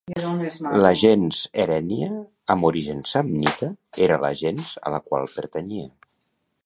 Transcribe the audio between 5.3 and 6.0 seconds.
pertanyia.